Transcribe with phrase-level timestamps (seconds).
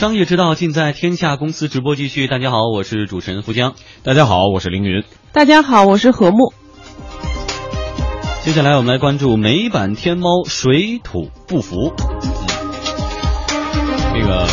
[0.00, 2.26] 商业之道尽在天下公司直播继续。
[2.26, 3.74] 大家好，我是主持人付江。
[4.02, 5.04] 大家好，我是凌云。
[5.30, 6.54] 大家好，我是何木。
[8.40, 11.92] 接下来我们来关注美版天猫水土不服。
[14.14, 14.46] 这个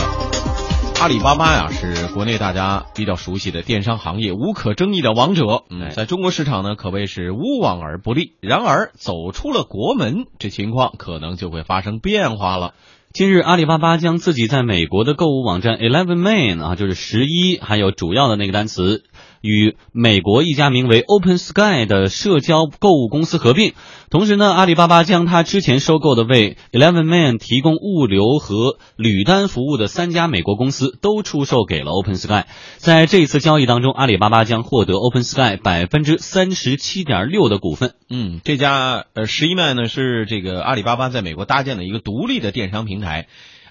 [0.99, 5.63] 阿里巴巴呀，是国内大家比较熟悉的电商行业无可争议的王者。
[5.69, 8.33] 嗯，在中国市场呢，可谓是无往而不利。
[8.41, 12.73] 然而，走出了国门，这情况可能就会发生变化了。
[13.13, 19.05] 今日，阿里巴巴将自己在美国的购物网站 Eleven Main 啊，就是十一，还有主要的那个单词。
[19.41, 23.73] 与美国一家名为 Open Sky 的社交购物公司合并，
[24.09, 32.45] 同时呢，阿里巴巴将它之前收购的为 Eleven Man 提供物流和履单服务的三家美国公司都出售给了 Open Sky。
[32.77, 37.93] 在这一次交易当中，阿里巴巴将获得 Open Sky 百分之三十七点六的股份。
[38.09, 43.27] 嗯，这家呃十一曼呢是这个阿里巴巴在美国搭建的一个独立的电商平台。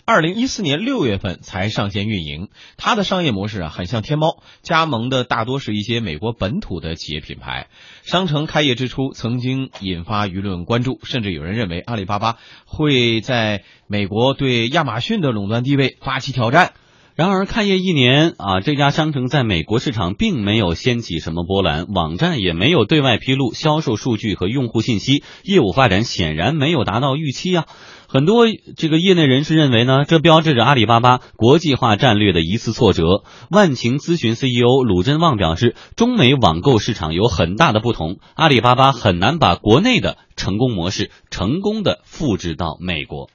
[0.09, 7.67] 二零一四年六月份才上线运营，它的商业模式啊很像天猫，加盟的大多是一些美国本土的企业品牌。
[8.05, 16.75] 商城开业之初曾经引发舆论关注，甚至有人认为阿里巴巴会在美国对亚马逊的垄断地位发起挑战。
[17.17, 27.67] 然而，开业一年啊，这家商城在美国市场并没有掀起什么波澜，网站也没有对外披露销售数据和用户信息，业务发展显然没有达到预期啊。
[28.09, 33.23] 很多这个业内人士认为呢，这标志着阿里巴巴国际化战略的一次挫折。
[33.51, 43.29] 万情咨询 CEO 鲁振旺表示，中美网购市场有很大的不同，阿里巴巴很难把国内的成功模式成功的复制到美国。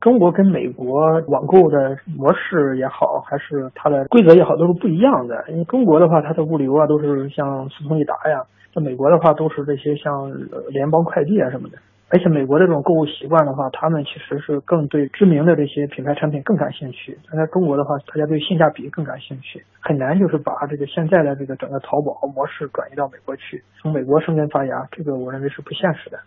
[0.00, 5.46] 中国跟美国网购的模式也好，还是它的规则也好，都是不一样的。
[5.48, 10.30] 因为中国的话，它的物流啊都是像顺丰、易达呀；在美国的话，都是这些像
[10.68, 11.78] 联邦快递啊什么的。
[12.08, 17.18] 而且美国这种购物习惯的话，他们其实是更对知名的这些品牌产品更感兴趣。
[17.28, 26.18] 但在中国的话，大家对性价比更感兴趣，很难就是把这个现在的这个整个淘宝模式转移到美国去，从美国生根发芽，这个我认为是不现实的。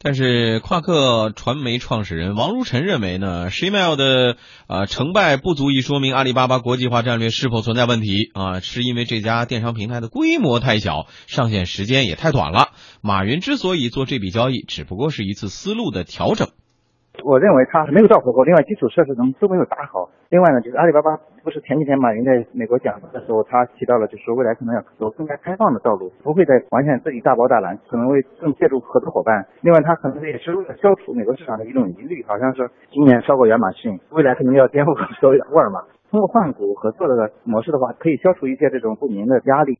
[0.00, 4.36] 但是，夸克传媒创始人王如晨认为呢，Shimel 的
[4.68, 12.68] 呃成败不足以说明阿里巴巴国际化战略是否存在问题啊，是因为这家电商平台的规模太小，上线时间也太短了。
[13.00, 16.50] 马云之所以做这笔交易，只不过是一次思路的调整。
[17.24, 20.08] 我认为它没有到火候，另外基础设施能都没有打好。
[20.30, 29.46] 另外呢，就是阿里巴巴不是前几天马云在美国讲的时候，他提到了，就是未来可能要走更加开放的道路，不会再完全自己大包大揽，可能会更借助合作伙伴。
[29.62, 34.94] 另外，他可能也是为了消除美国市场的一种疑虑，好像是今年超过亚马逊，未来可能要颠覆
[35.50, 35.80] 沃尔玛。
[36.10, 39.78] 通过换股合作的模式的话，可以消除一些这种不明的压力。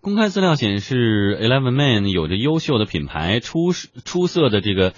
[0.00, 4.94] 公开资料显示，Eleven Man 有着优秀的品牌，出出色的这个。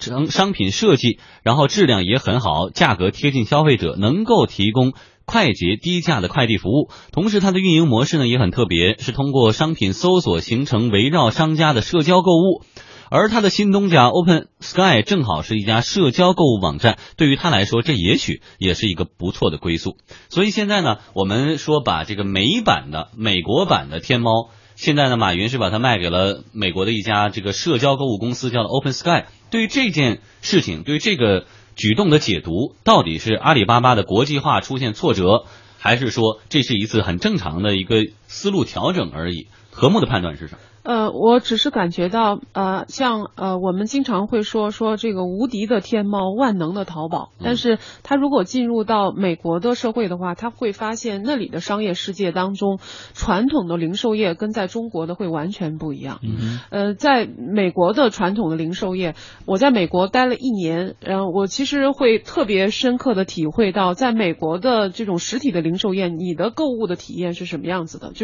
[0.00, 4.92] 商商品设计，然后质量也很好，价格贴近消费者，能够提供
[5.24, 6.90] 快捷低价的快递服务。
[7.12, 12.64] 同时，它的运营模式呢也很特别，是通过商品搜索形成围绕商家的社交购物。
[13.10, 19.96] 而他的新东家 Open Sky 正好是一家社交购物网站，对于他来说，这也许也是一个不错的归宿。
[20.28, 24.50] 所以现在呢，我们说把这个美版的美国版的天猫。
[24.76, 29.26] 现在呢，马云是把它卖给了美国的一家这个社交购物公司，叫 Open Sky。
[29.50, 35.44] 对于这件事情，对于这个举动的解读，到底是阿里巴巴的国际化出现挫折，
[35.78, 39.46] 还是说这是一次很正常的一个思路调整而已？
[39.70, 40.58] 何木的判断是什么？
[40.84, 52.78] 呃，我只是感觉到，呃，像呃，我们经常会说说这个无敌的天猫，万能的淘宝，但是他如果进入到美国的社会的话，他会发现那里的商业世界当中，
[53.14, 56.20] 传统的零售业跟在中国的会完全不一样。
[56.22, 59.14] 嗯呃，在美国的传统的零售业，
[59.46, 68.12] 我在美国待了一年，然后我其实会特别深刻的体会到，在美国的这种实体的零售业，你的购物的体验是什么样子的？
[68.12, 68.23] 就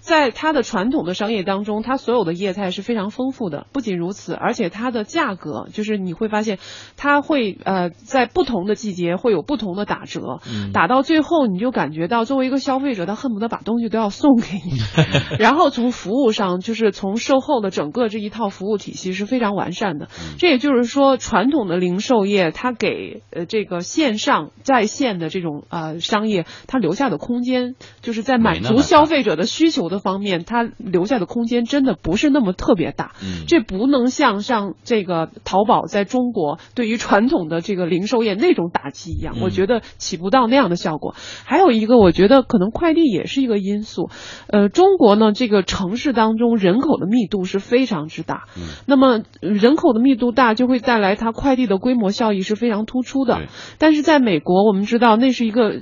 [0.00, 6.58] 在它的传统的商业当中，它它所有的业态是非常丰富的，不仅如此，而且它的价格就是你会发现，
[6.96, 10.40] 它会呃在不同的季节会有不同的打折，
[10.72, 14.78] 打到最后你就感觉到作为一个消费者，他恨不得把东西都要送给你。
[15.38, 20.08] 然后从服务上，就是从售后的整个这一套服务体系是非常完善的。
[20.38, 33.12] 这也就是说，传统的零售业它给呃这个线上在线的这种呃商业，它留下的空间，就是在满足消费费者的需求的方面，它留下的空间真的不是那么特别大。
[33.22, 41.14] 嗯这不能像像这个淘宝在中国对于传统的这个零售业那种打击一样，嗯我觉得起不到那样的效果。
[41.44, 44.10] 还有一个，我觉得可能快递也是一个因素。
[44.48, 53.40] 呃，中国呢这个城市当中人口的密度是非常之大，嗯那么呃人口的密度大就会带来它快递的规模效益是非常突出的。
[53.78, 55.80] 但是在美国，我们知道那是一个呃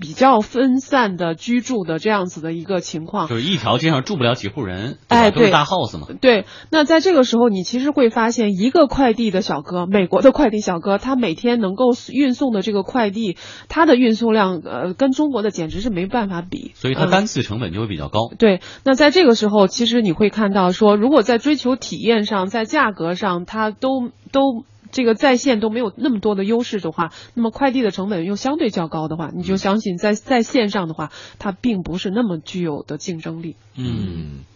[0.00, 3.28] 比较分散的居住的这样子的一个情况。
[3.28, 6.06] 就是一条街上住不了几户人，哎都是大 house 嘛。
[6.20, 13.36] 对，那在这个时候，你其实会发现，一个快递的小哥，美国的快递小哥，他每天能够运送的这个快递，
[13.68, 16.72] 他的运送量，呃，跟中国的简直是没办法比。
[16.74, 18.30] 所以它嗯单次成本就会比较高。
[18.38, 24.64] 对，那在这个时候，其实你会看到说，如果在追求体验上，在价格上，它都都
[24.96, 33.56] 这个在线都没有那么多的优势的话，那么快递的成本又相对较高的话，你就相信在在线上的话，它并不是那么具有的竞争力。
[33.74, 34.46] 嗯，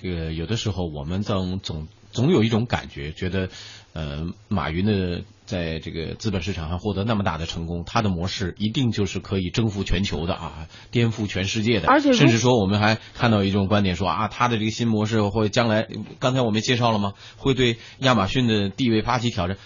[0.00, 3.50] 这个有的时候我们总总总有一种感觉，觉得
[3.92, 11.88] 呃，马云的在这个资本市场上获得那么大的成功，他的模式一定就是可以征服全球的啊，颠覆全世界的。
[11.88, 15.86] 而且甚至说，我们还看到一种观点说啊，他的这个新模式会将来，
[16.18, 17.12] 刚才我们介绍了吗？
[17.36, 19.58] 会对亚马逊的地位发起挑战。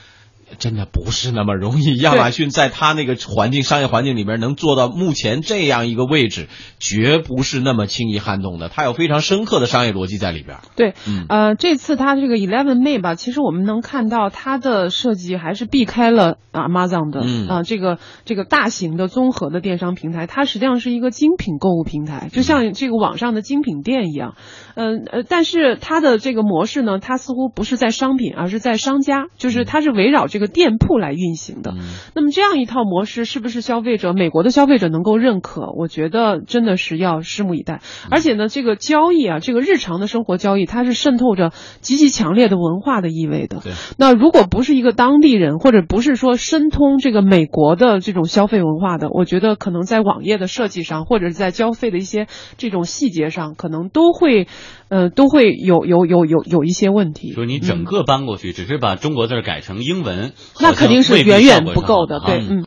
[0.59, 1.97] 真的不是那么容易。
[1.97, 6.49] 亚马逊在它那个环境、商业环境里边能做到目前这样一个位置，
[6.79, 8.69] 绝不是那么轻易撼动的。
[8.69, 10.59] 它有非常深刻的商业逻辑在里边。
[10.77, 24.35] 对，嗯呃，这次它这个 Eleven May 吧，其实我们能看到它的设计还是避开了 Amazon 的，嗯啊、这个这个大型的综合的电商平台，它实际上是一个精品购物平台，就像这个网上的精品店一样，
[24.75, 31.73] 嗯呃但是它的这个模式呢，它似乎不是在商品，而是在商家，就是它是围绕这个店铺来运行的。
[31.73, 31.81] 嗯
[32.15, 35.71] 那么这样一套模式是不是消费者美国的消费者能够认可？
[35.77, 37.81] 我觉得真的是要拭目以待。
[38.11, 43.61] 而且呢，这个交易啊，这个日常的生活交易，它是渗透着极其强烈的文化的意味的。
[43.63, 43.73] 对。
[43.99, 54.47] 那如果不是一个当地人，或者不是说深通这个美国的这种消费文化的，我觉得可能在网页的设计上，或者是在交费的一些这种细节上，可能都会，
[54.89, 57.33] 呃，都会有有有有有一些问题。
[57.35, 60.26] 就是你整个搬过去，只是把中国字改成英文，
[60.61, 62.67] 那肯定是远远不够的，对，啊嗯。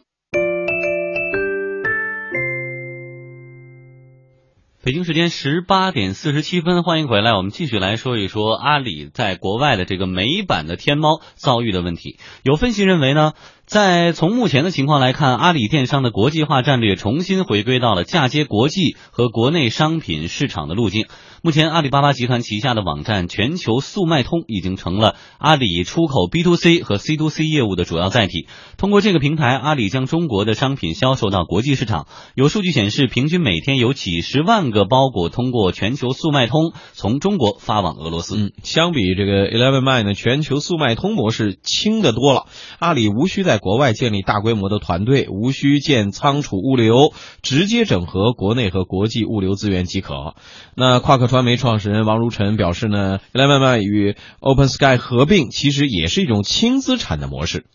[4.82, 12.18] 北京时间十八点四十七分，欢迎回来，我们继续来说一说阿里在国外的这个美版的天猫遭遇的问题。
[12.44, 13.34] 有分析认为呢，
[13.70, 21.06] 在从目前的情况来看，阿里电商的国际化战略重新回归到了嫁接国际和国内商品市场的路径。
[21.44, 28.48] 目前，阿里巴巴集团旗下的网站全球速卖通已经成了阿里出口 B to C 和 C to C 业务的主要载体。
[28.76, 32.08] 通过这个平台，阿里将中国的商品销售到国际市场。
[32.34, 38.36] 有数据显示，平均每天有几十万个包裹通过全球速卖通从中国发往俄罗斯。
[38.36, 42.48] 嗯，相比这个 Eleven My 呢，全球速卖通模式轻得多了。
[42.80, 47.14] 阿里无需在国外建立大规模的团队，无需建仓储物流，
[47.44, 50.34] 直接整合国内和国际物流资源即可。
[50.76, 57.66] 那夸克传媒创始人王如晨表示呢，Eleven My 与 Open Sky 合并其实也是一种轻资产的模式。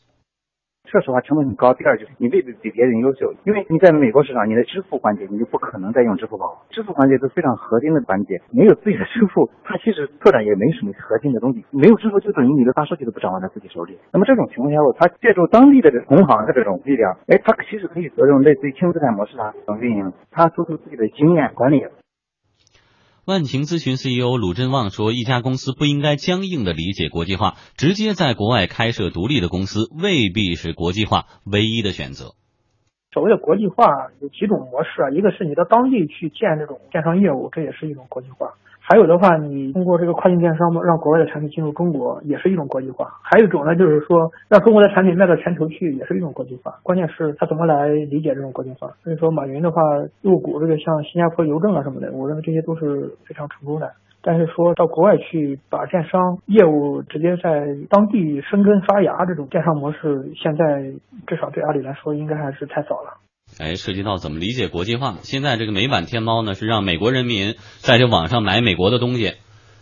[0.94, 1.74] 说实话，成本很高。
[1.74, 8.40] 第二就是你未必比别人优秀，因为你在美国市场，你的支付环节你就不可能再用支付宝，支付环节是非常核心的环节。
[8.52, 11.64] 没有自己的支付，它其实拓展也没什么核心的东西。
[11.70, 13.98] 没有支付就等于你的大数据都不掌握在自己手里。
[14.12, 21.84] 那么这种情况下，它借助当地的同行的这种力量，哎，它其实可以做这种类似于轻资产模式啊，等运营，它输出自己的经验管理。
[23.26, 32.34] 万情咨询 CEO 鲁振旺说：“一家公司不应该僵硬的理解国际化，直接在国外开设独立的公司未必是国际化唯一的选择。
[33.14, 38.48] 所谓的国际化有几种模式啊，一个是你到当地去建这种电商业务，这也是一种国际化；
[38.80, 46.74] 还有的话，你通过这个跨境电商让国外的产品进入中国，也是一种国际化；还有一种呢，就是说让中国的产品卖到全球去，也是一种国际化。
[46.82, 48.90] 关键是他怎么来理解这种国际化。
[49.04, 49.80] 所以说，马云的话
[50.20, 53.92] 入股这个像新加坡邮政啊什么的，我认为这些都是非常成功的。
[54.26, 60.94] 但是说到国外去把电商业务直接在当地生根发芽，这种电商模式，现在
[61.26, 63.20] 至少对阿里来说，应该还是太早了。”
[63.60, 65.18] 哎，涉及到怎么理解国际化。
[65.22, 69.34] 现在这个美版天猫呢，是让美国人民在这网上买美国的东西，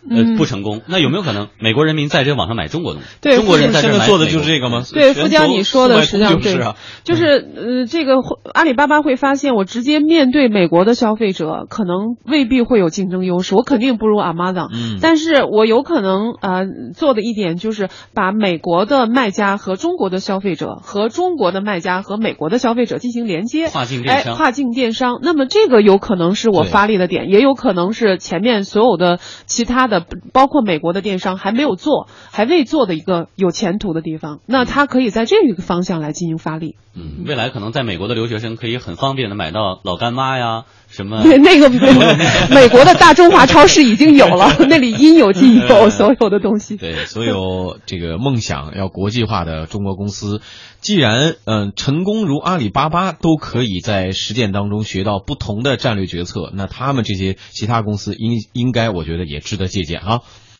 [0.08, 0.82] 嗯不成功。
[0.86, 3.08] 那有没有可能美国人民在这网上买中国东西？
[3.20, 4.82] 对中国人在这做的就是这个吗？
[4.92, 8.14] 对，全富江你说的实际上对就是啊，就是呃，这个
[8.52, 25.18] 阿里巴巴会发现，我直接面对美国的消费者，可能未必会有竞争优势，我肯定不如 Amazon，、嗯但是我有可能呃做的一点就是把美国的卖家和中国的消费者和中国的卖家和美国的消费者进行连接，跨境电商哎，跨境电商。
[25.22, 34.40] 那么这个有可能是我发力的点，也有可能是前面所有的其他的，包括美国的电商还没有做、还未做的一个有前途的地方。
[34.46, 36.76] 那它可以在这个方向来进行发力。
[36.94, 41.68] 嗯，未来可能在美国的留学生可以很方便的买到老干妈呀，什么对， 那个
[42.54, 46.76] 美国的大中华超市已经有了， 那里应有尽有，所有的东西。
[46.76, 50.40] 对，所有这个梦想要国际化的中国公司，
[50.80, 60.20] 既然嗯、成功如阿里巴巴都可以在实践当中学到不同的战略决策，那他们这些其他公司应应该我觉得也值得借鉴啊。